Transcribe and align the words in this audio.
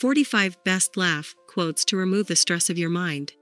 45 0.00 0.64
Best 0.64 0.96
Laugh 0.96 1.34
Quotes 1.46 1.84
to 1.84 1.94
Remove 1.94 2.26
the 2.26 2.34
Stress 2.34 2.70
of 2.70 2.78
Your 2.78 2.88
Mind. 2.88 3.34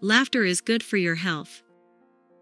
Laughter 0.00 0.42
is 0.42 0.62
good 0.62 0.82
for 0.82 0.96
your 0.96 1.16
health. 1.16 1.62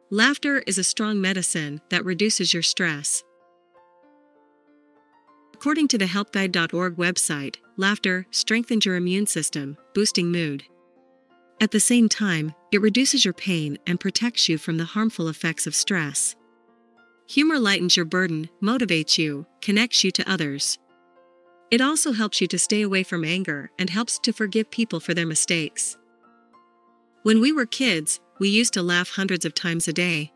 Laughter 0.09 0.63
is 0.65 0.79
a 0.79 0.85
strong 0.85 1.21
medicine 1.21 1.81
that 1.89 2.05
reduces 2.05 2.55
your 2.55 2.63
stress. 2.63 3.25
According 5.53 5.89
to 5.89 5.99
the 5.99 6.05
helpguide.org 6.05 6.95
website, 6.95 7.57
laughter 7.77 8.29
strengthens 8.31 8.87
your 8.87 8.95
immune 8.95 9.27
system, 9.27 9.77
boosting 9.93 10.31
mood. 10.31 10.63
At 11.61 11.73
the 11.73 11.81
same 11.81 12.09
time, 12.09 12.55
it 12.71 12.81
reduces 12.81 13.25
your 13.25 13.35
pain 13.35 13.79
and 13.85 13.99
protects 13.99 14.49
you 14.49 14.59
from 14.59 14.77
the 14.77 14.85
harmful 14.85 15.27
effects 15.27 15.67
of 15.67 15.75
stress. 15.75 16.37
Humor 17.27 17.59
lightens 17.59 17.97
your 17.97 18.07
burden, 18.07 18.49
motivates 18.63 19.19
you, 19.19 19.45
connects 19.61 20.05
you 20.05 20.13
to 20.13 20.31
others. 20.31 20.79
It 21.73 21.81
also 21.81 22.13
helps 22.13 22.39
you 22.39 22.47
to 22.49 22.59
stay 22.59 22.83
away 22.83 23.03
from 23.03 23.25
anger 23.25 23.71
and 23.79 23.89
helps 23.89 24.19
to 24.19 24.33
forgive 24.35 24.71
people 24.71 25.01
for 25.01 25.15
their 25.15 25.27
mistakes. 25.27 25.97
When 27.23 27.41
we 27.41 27.51
were 27.51 27.65
kids, 27.65 28.21
we 28.39 28.51
used 28.51 28.75
to 28.75 28.83
laugh 28.83 29.09
hundreds 29.09 29.47
of 29.47 29.55
times 29.55 29.89
a 29.89 29.93
day. 29.95 30.35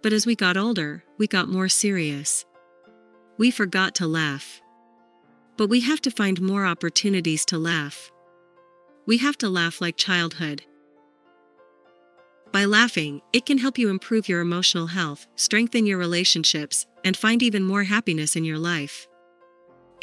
But 0.00 0.12
as 0.12 0.26
we 0.26 0.36
got 0.36 0.56
older, 0.56 1.02
we 1.18 1.26
got 1.26 1.48
more 1.48 1.68
serious. 1.68 2.44
We 3.36 3.50
forgot 3.50 3.96
to 3.96 4.06
laugh. 4.06 4.60
But 5.56 5.70
we 5.70 5.80
have 5.80 6.00
to 6.02 6.10
find 6.12 6.40
more 6.40 6.64
opportunities 6.64 7.44
to 7.46 7.58
laugh. 7.58 8.12
We 9.06 9.18
have 9.18 9.36
to 9.38 9.48
laugh 9.48 9.80
like 9.80 9.96
childhood. 9.96 10.62
By 12.52 12.66
laughing, 12.66 13.22
it 13.32 13.44
can 13.44 13.58
help 13.58 13.76
you 13.76 13.88
improve 13.88 14.28
your 14.28 14.40
emotional 14.40 14.86
health, 14.86 15.26
strengthen 15.34 15.84
your 15.84 15.98
relationships, 15.98 16.86
and 17.02 17.16
find 17.16 17.42
even 17.42 17.64
more 17.64 17.82
happiness 17.82 18.36
in 18.36 18.44
your 18.44 18.58
life. 18.58 19.08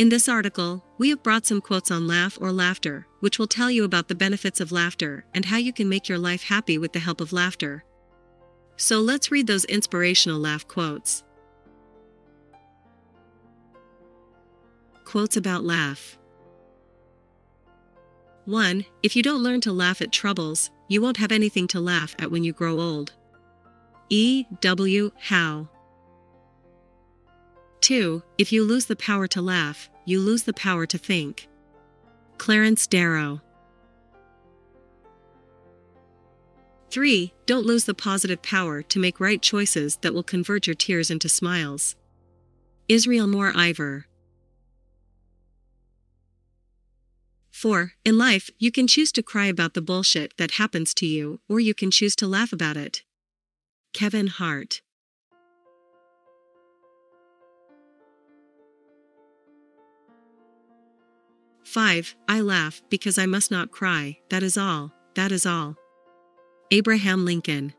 In 0.02 0.10
this 0.10 0.28
article, 0.28 0.84
we 0.98 1.10
have 1.10 1.22
brought 1.22 1.46
some 1.46 1.62
quotes 1.62 1.92
on 1.92 2.08
laugh 2.08 2.36
or 2.42 2.52
laughter, 2.52 3.06
which 3.20 3.38
will 3.38 3.46
tell 3.46 3.70
you 3.70 3.84
about 3.84 4.08
the 4.08 4.16
benefits 4.16 4.60
of 4.60 4.72
laughter 4.72 5.26
and 5.36 5.46
how 5.46 5.58
you 5.58 5.72
can 5.72 5.88
make 5.88 6.10
your 6.10 6.18
life 6.18 6.42
happy 6.42 6.80
with 6.80 6.92
the 6.92 6.98
help 6.98 7.22
of 7.22 7.32
laughter. 7.32 7.84
So 8.78 9.00
let's 9.00 9.30
read 9.30 9.46
those 9.46 9.64
inspirational 9.66 10.40
laugh 10.40 10.68
quotes. 10.68 11.24
Quotes 15.06 15.38
about 15.38 15.64
laugh 15.64 16.18
1. 18.46 18.84
If 19.04 19.16
you 19.16 19.22
don't 19.22 19.44
learn 19.44 19.62
to 19.62 19.72
laugh 19.72 20.02
at 20.02 20.12
troubles, 20.12 20.72
you 20.88 21.00
won't 21.00 21.18
have 21.18 21.32
anything 21.32 21.68
to 21.68 21.80
laugh 21.80 22.16
at 22.18 22.32
when 22.32 22.44
you 22.44 22.54
grow 22.54 22.80
old. 22.80 23.14
E. 24.10 24.46
W. 24.62 25.12
Howe. 25.20 25.70
2. 27.82 28.24
If 28.40 28.52
you 28.52 28.64
lose 28.64 28.86
the 28.86 28.96
power 28.96 29.28
to 29.28 29.42
laugh, 29.44 29.91
you 30.06 30.20
lose 30.20 30.44
the 30.44 30.54
power 30.54 30.86
to 30.86 30.98
think. 30.98 31.48
Clarence 32.38 32.88
Darrow. 32.88 33.42
3. 36.90 37.34
Don't 37.46 37.66
lose 37.66 37.86
the 37.86 37.94
positive 37.94 38.42
power 38.42 38.82
to 38.82 39.00
make 39.00 39.20
right 39.20 39.42
choices 39.42 39.98
that 40.02 40.14
will 40.14 40.24
convert 40.24 40.68
your 40.68 40.76
tears 40.76 41.10
into 41.10 41.30
smiles. 41.30 41.96
Israelmore 42.90 43.54
Ayivor. 43.54 44.04
4. 47.52 47.94
In 48.04 48.18
life, 48.18 48.50
you 48.58 48.72
can 48.72 48.88
choose 48.88 49.12
to 49.12 49.24
cry 49.24 49.46
about 49.46 49.74
the 49.74 49.82
bullshit 49.82 50.36
that 50.38 50.52
happens 50.52 50.94
to 50.96 51.06
you, 51.06 51.40
or 51.48 51.60
you 51.60 51.74
can 51.74 51.92
choose 51.92 52.16
to 52.18 52.28
laugh 52.28 52.52
about 52.52 52.76
it. 52.76 53.04
Kevin 53.94 54.28
Hart. 54.28 54.82
Five, 61.72 62.18
I 62.28 62.42
laugh 62.42 62.82
because 62.90 63.18
I 63.18 63.26
must 63.28 63.50
not 63.50 63.72
cry, 63.72 64.18
that 64.30 64.44
is 64.44 64.58
all, 64.58 64.92
that 65.16 65.32
is 65.32 65.46
all. 65.46 65.78
Abraham 66.70 67.24
Lincoln. 67.24 67.74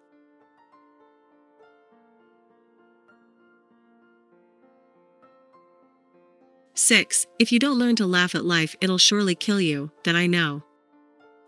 6. 6.72 7.26
If 7.38 7.52
you 7.52 7.58
don't 7.58 7.78
learn 7.78 7.94
to 7.96 8.06
laugh 8.06 8.34
at 8.34 8.46
life, 8.46 8.74
it'll 8.80 8.96
surely 8.96 9.34
kill 9.34 9.60
you, 9.60 9.90
that 10.04 10.16
I 10.16 10.26
know. 10.26 10.62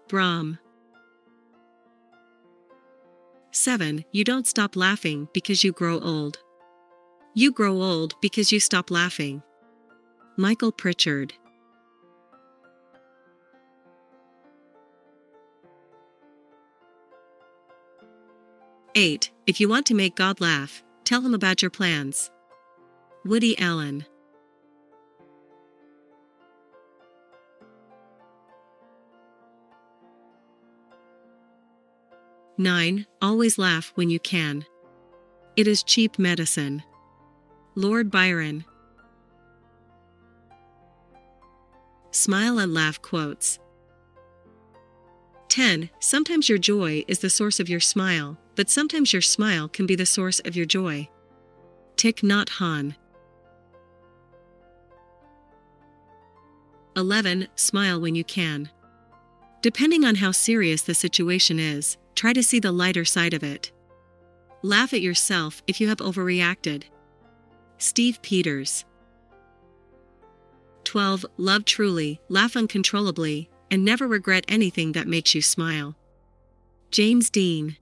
Brahm. 0.08 0.58
7. 3.52 4.04
You 4.12 4.22
don't 4.22 4.46
stop 4.46 4.76
laughing 4.76 5.28
because 5.32 5.64
you 5.64 5.72
grow 5.72 5.98
old. 5.98 6.36
You 7.32 7.52
grow 7.52 7.80
old 7.80 8.20
because 8.20 8.52
you 8.52 8.60
stop 8.60 8.90
laughing. 8.90 9.42
Michael 10.36 10.72
Pritchard. 10.72 11.32
Eight, 18.96 19.32
if 19.48 19.58
you 19.58 19.68
want 19.68 19.86
to 19.86 19.94
make 19.94 20.14
God 20.14 20.40
laugh, 20.40 20.84
tell 21.02 21.20
him 21.20 21.34
about 21.34 21.62
your 21.62 21.70
plans. 21.70 22.30
Woody 23.24 23.58
Allen. 23.58 24.06
9. 32.56 33.04
Always 33.20 33.58
laugh 33.58 33.90
when 33.96 34.10
you 34.10 34.20
can. 34.20 34.64
It 35.56 35.66
is 35.66 35.82
cheap 35.82 36.16
medicine. 36.16 36.84
Lord 37.74 38.12
Byron. 38.12 38.64
Smile 42.12 42.60
and 42.60 42.72
laugh 42.72 43.02
quotes. 43.02 43.58
10. 45.54 45.88
Sometimes 46.00 46.48
your 46.48 46.58
joy 46.58 47.04
is 47.06 47.20
the 47.20 47.30
source 47.30 47.60
of 47.60 47.68
your 47.68 47.78
smile, 47.78 48.36
but 48.56 48.68
sometimes 48.68 49.12
your 49.12 49.22
smile 49.22 49.68
can 49.68 49.86
be 49.86 49.94
the 49.94 50.04
source 50.04 50.40
of 50.40 50.56
your 50.56 50.66
joy. 50.66 51.08
Thich 51.96 52.24
Nhat 52.24 52.48
Hanh. 52.58 52.96
11. 56.96 57.46
Smile 57.54 58.00
when 58.00 58.16
you 58.16 58.24
can. 58.24 58.68
Depending 59.62 60.04
on 60.04 60.16
how 60.16 60.32
serious 60.32 60.82
the 60.82 60.92
situation 60.92 61.60
is, 61.60 61.98
try 62.16 62.32
to 62.32 62.42
see 62.42 62.58
the 62.58 62.72
lighter 62.72 63.04
side 63.04 63.32
of 63.32 63.44
it. 63.44 63.70
Laugh 64.62 64.92
at 64.92 65.02
yourself 65.02 65.62
if 65.68 65.80
you 65.80 65.86
have 65.86 65.98
overreacted. 65.98 66.82
Steve 67.78 68.20
Peters. 68.22 68.84
12. 70.82 71.24
Love 71.36 71.64
truly, 71.64 72.20
laugh 72.28 72.56
uncontrollably, 72.56 73.48
and 73.74 73.84
never 73.84 74.06
regret 74.06 74.44
anything 74.46 74.92
that 74.92 75.08
makes 75.08 75.34
you 75.34 75.42
smile. 75.42 75.96
James 76.92 77.28
Dean. 77.28 77.76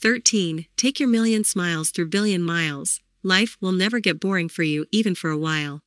13. 0.00 0.64
Take 0.76 0.98
your 0.98 1.10
million 1.10 1.44
smiles 1.44 1.90
through 1.90 2.08
billion 2.08 2.42
miles. 2.42 3.00
Life 3.22 3.58
will 3.60 3.72
never 3.72 4.00
get 4.00 4.18
boring 4.18 4.48
for 4.48 4.62
you 4.62 4.86
even 4.90 5.14
for 5.14 5.28
a 5.28 5.36
while. 5.36 5.82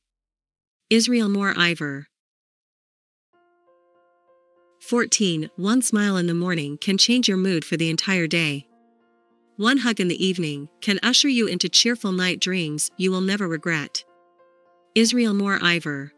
Israelmore 0.88 1.52
Ayivor. 1.54 2.04
14. 4.80 5.50
One 5.56 5.82
smile 5.82 6.16
in 6.16 6.28
the 6.28 6.34
morning 6.34 6.78
can 6.78 6.96
change 6.96 7.26
your 7.26 7.38
mood 7.38 7.64
for 7.64 7.76
the 7.76 7.90
entire 7.90 8.28
day. 8.28 8.68
One 9.56 9.78
hug 9.78 9.98
in 9.98 10.06
the 10.06 10.24
evening 10.24 10.68
can 10.80 11.00
usher 11.02 11.28
you 11.28 11.48
into 11.48 11.68
cheerful 11.68 12.12
night 12.12 12.40
dreams 12.40 12.92
you 12.96 13.10
will 13.10 13.20
never 13.20 13.48
regret. 13.48 14.04
Israelmore 14.94 15.58
Ayivor. 15.58 16.12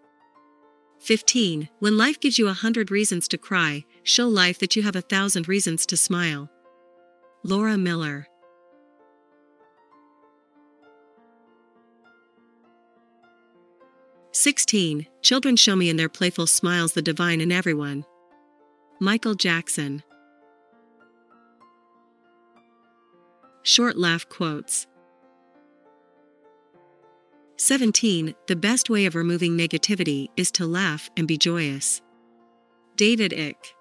15. 1.05 1.69
When 1.81 1.99
life 1.99 2.19
gives 2.19 2.39
you 2.39 2.49
a 2.49 2.55
hundred 2.55 2.91
reasons 2.91 3.29
to 3.29 3.37
cry, 3.37 3.85
show 4.05 4.27
life 4.27 4.59
that 4.61 4.75
you 4.75 4.83
have 4.85 4.97
a 4.97 5.03
thousand 5.03 5.49
reasons 5.49 5.85
to 5.87 5.99
smile. 5.99 6.51
Laura 7.43 7.77
Miller. 7.77 8.27
Sixteen. 14.33 15.07
Children 15.21 15.57
show 15.57 15.77
me 15.77 15.91
in 15.91 15.99
their 15.99 16.09
playful 16.09 16.47
smiles 16.47 16.95
the 16.95 17.03
divine 17.03 17.43
in 17.43 17.53
everyone. 17.53 18.07
Michael 18.99 19.35
Jackson. 19.35 20.03
Short 23.63 23.99
laugh 23.99 24.27
quotes. 24.31 24.87
17. 27.57 28.35
The 28.49 28.57
best 28.57 28.91
way 28.91 29.07
of 29.07 29.15
removing 29.15 29.57
negativity 29.57 30.29
is 30.37 30.51
to 30.53 30.67
laugh 30.67 31.09
and 31.17 31.29
be 31.29 31.39
joyous. 31.39 32.03
David 32.97 33.31
Icke. 33.31 33.73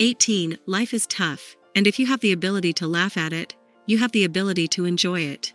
18. 0.00 0.58
Life 0.66 0.92
is 0.92 1.06
tough, 1.06 1.56
and 1.76 1.86
if 1.86 2.00
you 2.00 2.06
have 2.06 2.20
the 2.20 2.32
ability 2.32 2.72
to 2.74 2.88
laugh 2.88 3.16
at 3.16 3.32
it, 3.32 3.54
you 3.86 3.98
have 3.98 4.10
the 4.12 4.24
ability 4.24 4.66
to 4.68 4.84
enjoy 4.84 5.20
it. 5.20 5.54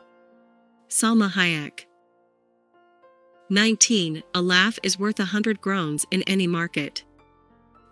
Salma 0.88 1.30
Hayek. 1.30 1.86
19. 3.50 4.24
A 4.33 4.42
laugh 4.42 4.80
is 4.83 4.98
worth 4.98 5.19
a 5.19 5.25
hundred 5.25 5.59
groans 5.59 6.06
in 6.12 6.24
any 6.24 6.48
market. 6.48 7.03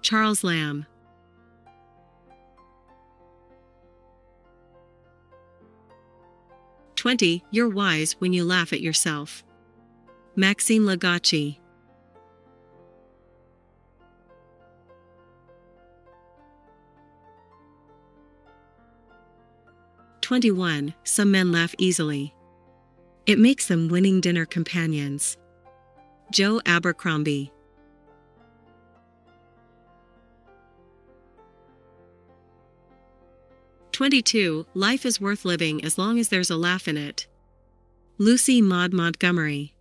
Charles 0.02 0.46
Lamb. 0.46 0.86
20. 7.00 7.46
You're 7.50 7.70
wise 7.70 8.18
when 8.20 8.34
you 8.34 8.44
laugh 8.44 8.74
at 8.74 8.82
yourself. 8.82 9.42
Maxime 10.36 10.84
Lagacé. 10.84 11.58
Twenty-one. 20.20 20.94
Some 21.06 21.32
men 21.32 21.54
laugh 21.54 21.74
easily. 21.78 22.36
It 23.26 23.40
makes 23.40 23.70
them 23.70 23.88
winning 23.88 24.20
dinner 24.20 24.46
companions. 24.46 25.38
Joe 26.34 26.60
Abercrombie. 26.66 27.54
22. 34.00 34.66
Life 34.76 35.06
is 35.06 35.20
worth 35.20 35.44
living 35.44 35.84
as 35.84 35.98
long 35.98 36.20
as 36.20 36.30
there's 36.30 36.50
a 36.50 36.56
laugh 36.56 36.88
in 36.88 36.96
it. 36.96 37.28
Lucy 38.18 38.62
Maud 38.62 38.94
Montgomery. 38.94 39.76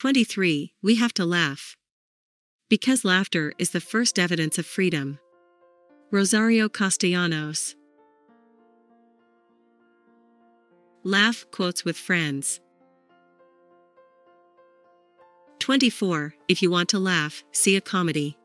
Twenty-three. 0.00 0.72
We 0.82 0.96
have 0.96 1.14
to 1.14 1.24
laugh. 1.24 1.76
Because 2.68 3.04
laughter 3.04 3.52
is 3.56 3.70
the 3.70 3.80
first 3.80 4.18
evidence 4.18 4.58
of 4.58 4.66
freedom. 4.66 5.20
Rosario 6.10 6.68
Castellanos. 6.68 7.76
Laugh 11.04 11.46
quotes 11.52 11.84
with 11.84 11.96
friends. 11.96 12.60
24. 15.66 16.32
If 16.46 16.62
you 16.62 16.70
want 16.70 16.88
to 16.90 16.98
laugh, 17.00 17.42
see 17.50 17.74
a 17.74 17.80
comedy. 17.80 18.38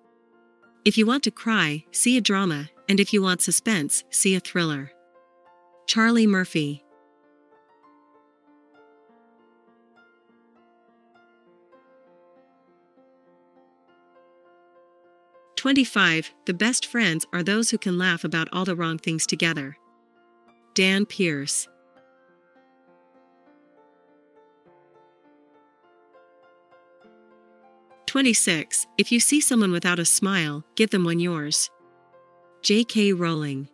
If 0.86 0.98
you 0.98 1.06
want 1.06 1.22
to 1.26 1.30
cry, 1.30 1.86
see 1.92 2.18
a 2.18 2.20
drama, 2.20 2.72
and 2.90 3.00
if 3.00 3.14
you 3.14 3.22
want 3.22 3.44
suspense, 3.44 4.04
see 4.10 4.34
a 4.34 4.40
thriller. 4.40 4.92
Charlie 5.86 6.26
Murphy. 6.26 6.84
Twenty-five. 15.56 16.32
The 16.48 16.56
best 16.56 16.88
friends 16.88 17.28
are 17.32 17.44
those 17.44 17.70
who 17.70 17.78
can 17.78 18.00
laugh 18.00 18.24
about 18.24 18.50
all 18.52 18.66
the 18.66 18.76
wrong 18.76 18.98
things 18.98 19.28
together. 19.28 19.78
Dan 20.74 21.06
Pearce. 21.06 21.68
26. 28.12 28.88
If 28.98 29.10
you 29.10 29.22
see 29.22 29.40
someone 29.40 29.72
without 29.72 29.98
a 29.98 30.04
smile, 30.04 30.66
give 30.76 30.90
them 30.90 31.06
one 31.06 31.22
yours. 31.22 31.70
J.K. 32.62 33.14
Rowling. 33.14 33.70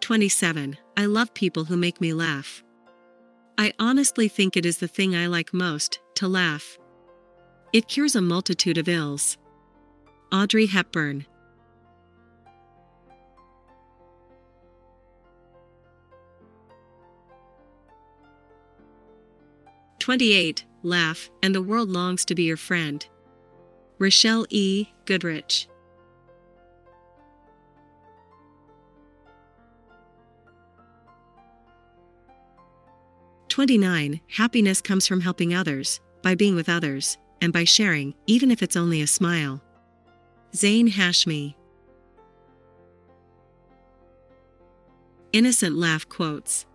27. 0.00 0.78
I 0.96 1.04
love 1.04 1.34
people 1.34 1.64
who 1.64 1.76
make 1.76 2.00
me 2.00 2.14
laugh. 2.14 2.64
I 3.58 3.74
honestly 3.78 4.28
think 4.28 4.56
it 4.56 4.64
is 4.64 4.78
the 4.78 4.88
thing 4.88 5.14
I 5.14 5.26
like 5.26 5.52
most 5.52 6.00
to 6.14 6.26
laugh. 6.26 6.78
It 7.74 7.86
cures 7.86 8.16
a 8.16 8.22
multitude 8.22 8.78
of 8.78 8.88
ills. 8.88 9.36
Audrey 10.32 10.64
Hepburn. 10.64 11.26
28. 19.98 20.64
Laugh, 20.84 21.30
and 21.42 21.54
the 21.54 21.62
world 21.62 21.88
longs 21.88 22.26
to 22.26 22.34
be 22.34 22.42
your 22.42 22.58
friend. 22.58 23.04
Rochelle 23.98 24.46
E. 24.50 24.86
Goodrich. 25.06 25.66
Twenty-nine. 33.48 34.20
Happiness 34.28 34.82
comes 34.82 35.06
from 35.06 35.22
helping 35.22 35.54
others, 35.54 36.00
by 36.22 36.34
being 36.34 36.54
with 36.54 36.68
others, 36.68 37.16
and 37.40 37.50
by 37.50 37.64
sharing, 37.64 38.14
even 38.26 38.50
if 38.50 38.62
it's 38.62 38.76
only 38.76 39.00
a 39.00 39.06
smile. 39.06 39.62
Zane 40.54 40.90
Hashmi. 40.90 41.54
Innocent 45.32 45.76
laugh 45.76 46.06
quotes. 46.10 46.66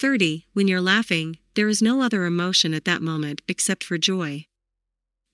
30. 0.00 0.46
When 0.54 0.66
you're 0.66 0.80
laughing, 0.80 1.36
there 1.54 1.68
is 1.68 1.82
no 1.82 2.00
other 2.00 2.24
emotion 2.24 2.72
at 2.72 2.86
that 2.86 3.02
moment 3.02 3.42
except 3.48 3.84
for 3.84 3.98
joy. 3.98 4.46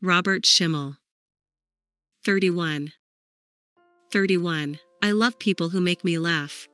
Robert 0.02 0.44
Schimmel. 0.44 0.96
31. 2.24 2.92
31. 4.10 4.80
I 5.00 5.12
love 5.12 5.38
people 5.38 5.68
who 5.68 5.80
make 5.80 6.02
me 6.02 6.18
laugh. 6.18 6.66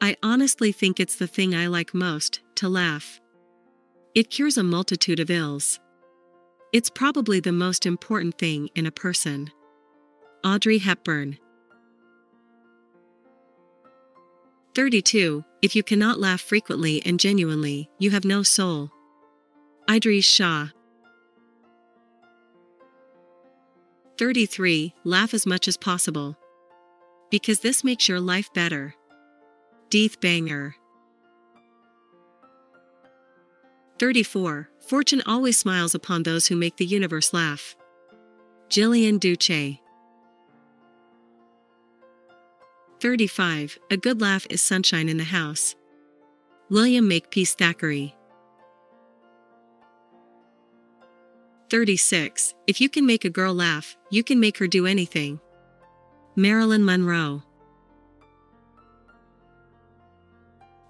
I 0.00 0.16
honestly 0.22 0.72
think 0.72 0.98
it's 0.98 1.16
the 1.16 1.26
thing 1.26 1.54
I 1.54 1.66
like 1.66 1.92
most 1.92 2.40
to 2.54 2.70
laugh. 2.70 3.20
It 4.14 4.30
cures 4.30 4.56
a 4.56 4.62
multitude 4.62 5.20
of 5.20 5.30
ills. 5.30 5.78
It's 6.72 6.88
probably 6.88 7.38
the 7.38 7.52
most 7.52 7.84
important 7.84 8.38
thing 8.38 8.70
in 8.74 8.86
a 8.86 8.90
person. 8.90 9.50
Audrey 10.42 10.78
Hepburn. 10.78 11.36
32. 14.74 15.44
If 15.64 15.74
you 15.74 15.82
cannot 15.82 16.20
laugh 16.20 16.42
frequently 16.42 17.00
and 17.06 17.18
genuinely, 17.18 17.88
you 17.98 18.10
have 18.10 18.26
no 18.26 18.42
soul. 18.42 18.90
Idries 19.88 20.26
Shah. 20.26 20.68
33. 24.18 24.92
Laugh 25.04 25.32
as 25.32 25.46
much 25.46 25.66
as 25.66 25.78
possible. 25.78 26.36
Because 27.30 27.60
this 27.60 27.82
makes 27.82 28.10
your 28.10 28.20
life 28.20 28.52
better. 28.52 28.94
Deeth 29.88 30.20
Banger. 30.20 30.76
34. 33.98 34.68
Fortune 34.86 35.22
always 35.24 35.56
smiles 35.56 35.94
upon 35.94 36.24
those 36.24 36.46
who 36.46 36.56
make 36.56 36.76
the 36.76 36.84
universe 36.84 37.32
laugh. 37.32 37.74
Gillian 38.68 39.16
Duce. 39.16 39.78
35. 43.04 43.78
A 43.90 43.98
good 43.98 44.22
laugh 44.22 44.46
is 44.48 44.62
sunshine 44.62 45.10
in 45.10 45.18
the 45.18 45.24
house. 45.24 45.74
William 46.70 47.06
Makepeace 47.06 47.54
Thackeray. 47.54 48.16
36. 51.68 52.54
If 52.66 52.80
you 52.80 52.88
can 52.88 53.04
make 53.04 53.26
a 53.26 53.28
girl 53.28 53.52
laugh, 53.52 53.94
you 54.08 54.24
can 54.24 54.40
make 54.40 54.56
her 54.56 54.66
do 54.66 54.86
anything. 54.86 55.38
Marilyn 56.34 56.82
Monroe. 56.82 57.42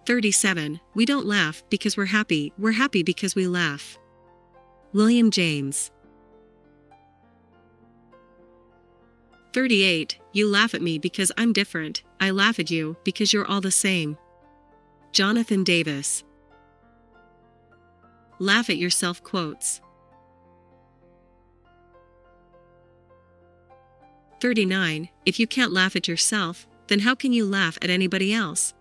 37. 0.07 0.79
We 0.95 1.07
don't 1.07 1.27
laugh 1.27 1.65
because 1.69 1.97
we're 1.97 2.05
happy, 2.05 2.53
we're 2.57 2.71
happy 2.71 3.03
because 3.03 3.35
we 3.35 3.49
laugh. 3.49 3.99
William 4.93 5.33
James. 5.33 5.91
38. 9.55 10.19
You 10.33 10.49
laugh 10.49 10.75
at 10.75 10.83
me 10.83 10.99
because 10.99 11.31
I'm 11.39 11.53
different, 11.53 12.03
I 12.21 12.33
laugh 12.33 12.59
at 12.59 12.73
you 12.73 12.97
because 13.05 13.33
you're 13.33 13.47
all 13.47 13.61
the 13.61 13.71
same. 13.71 14.19
Jonathan 15.13 15.63
Davis. 15.63 16.25
Laugh 18.41 18.69
at 18.69 18.79
yourself 18.79 19.23
quotes. 19.23 19.81
39. 24.41 25.09
If 25.25 25.39
you 25.39 25.47
can't 25.47 25.73
laugh 25.73 25.95
at 25.95 26.09
yourself, 26.09 26.67
then 26.89 26.99
how 26.99 27.15
can 27.15 27.33
you 27.33 27.47
laugh 27.47 27.79
at 27.81 27.91
anybody 27.91 28.35
else? 28.35 28.75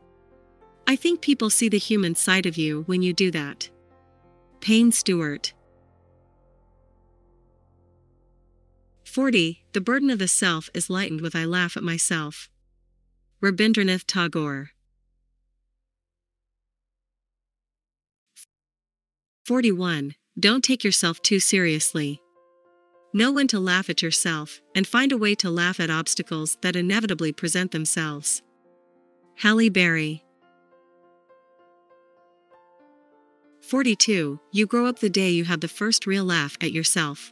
I 0.87 0.95
think 0.95 1.21
people 1.21 1.51
see 1.51 1.69
the 1.69 1.77
human 1.77 2.15
side 2.15 2.47
of 2.47 2.57
you 2.57 2.81
when 2.87 3.03
you 3.03 3.13
do 3.13 3.29
that. 3.29 3.69
Payne 4.59 4.91
Stewart. 4.91 5.53
40. 9.13 9.63
The 9.73 9.79
burden 9.79 10.09
of 10.09 10.17
the 10.17 10.27
self 10.27 10.71
is 10.73 10.89
lightened 10.89 11.21
with 11.21 11.35
I 11.35 11.45
laugh 11.45 11.77
at 11.77 11.83
myself. 11.83 12.49
Rabindranath 13.43 14.07
Tagore. 14.07 14.71
41. 19.45 20.15
Don't 20.39 20.63
take 20.63 20.83
yourself 20.83 21.21
too 21.21 21.39
seriously. 21.39 22.23
Know 23.13 23.31
when 23.31 23.47
to 23.49 23.59
laugh 23.59 23.87
at 23.87 24.01
yourself, 24.01 24.63
and 24.73 24.87
find 24.87 25.11
a 25.11 25.17
way 25.19 25.35
to 25.35 25.51
laugh 25.51 25.79
at 25.79 25.91
obstacles 25.91 26.57
that 26.61 26.75
inevitably 26.75 27.31
present 27.31 27.69
themselves. 27.69 28.41
Halle 29.35 29.69
Berry. 29.69 30.23
42. 33.61 34.39
You 34.51 34.65
grow 34.65 34.87
up 34.87 35.01
the 35.01 35.09
day 35.11 35.29
you 35.29 35.43
have 35.43 35.61
the 35.61 35.67
first 35.67 36.07
real 36.07 36.25
laugh 36.25 36.57
at 36.59 36.71
yourself. 36.71 37.31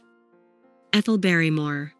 Ethel 0.94 1.16
Barrymore. 1.16 1.94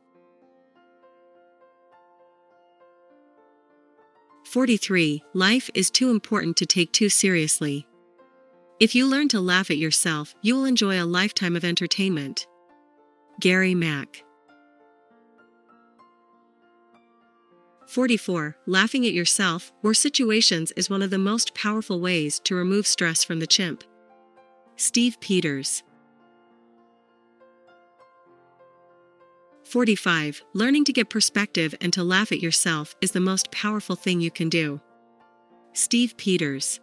43. 4.45 5.25
Life 5.33 5.71
is 5.73 5.91
too 5.91 6.11
important 6.11 6.59
to 6.59 6.67
take 6.67 6.93
too 6.93 7.09
seriously. 7.09 7.87
If 8.81 8.95
you 8.95 9.07
learn 9.07 9.29
to 9.29 9.41
laugh 9.41 9.71
at 9.71 9.79
yourself, 9.79 10.35
you 10.43 10.55
will 10.55 10.67
enjoy 10.67 11.03
a 11.03 11.07
lifetime 11.07 11.57
of 11.57 11.65
entertainment. 11.65 12.47
Gary 13.41 13.75
Mack 13.75 14.25
44. 17.87 18.57
Laughing 18.67 19.07
at 19.07 19.15
yourself 19.15 19.73
or 19.83 19.95
situations 19.95 20.71
is 20.73 20.91
one 20.91 21.01
of 21.01 21.09
the 21.09 21.17
most 21.17 21.55
powerful 21.55 21.99
ways 21.99 22.41
to 22.41 22.55
remove 22.55 22.87
stress 22.87 23.25
from 23.25 23.41
the 23.41 23.47
chimp. 23.47 23.85
Steve 24.77 25.19
Peters 25.21 25.83
45. 29.73 30.43
Learning 30.53 30.85
to 30.85 30.93
get 30.93 31.09
perspective 31.09 31.75
and 31.81 31.95
to 31.95 32.05
laugh 32.05 32.31
at 32.31 32.43
yourself 32.43 32.95
is 33.01 33.13
the 33.13 33.21
most 33.21 33.51
powerful 33.51 33.97
thing 33.97 34.21
you 34.21 34.31
can 34.31 34.51
do. 34.51 34.79
Steve 35.73 36.15
Peters. 36.19 36.79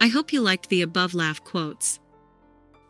I 0.00 0.06
hope 0.06 0.32
you 0.32 0.40
liked 0.40 0.68
the 0.68 0.82
above 0.82 1.14
laugh 1.14 1.42
quotes. 1.42 1.98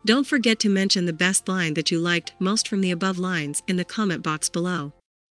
Don't 0.05 0.27
forget 0.27 0.59
to 0.59 0.69
mention 0.69 1.07
the 1.07 1.13
best 1.13 1.47
line 1.47 1.73
that 1.73 1.89
you 1.89 1.97
liked 1.97 2.35
most 2.37 2.67
from 2.67 2.81
the 2.81 2.91
above 2.91 3.17
lines 3.17 3.63
in 3.67 3.77
the 3.77 3.83
comment 3.83 4.21
box 4.21 4.49
below. 4.49 4.93